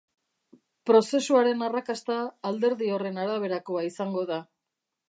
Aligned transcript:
Prozesuaren 0.89 1.61
arrakasta 1.67 2.17
alderdi 2.53 2.91
horren 2.97 3.25
araberakoa 3.27 3.87
izango 3.93 4.27
da. 4.35 4.43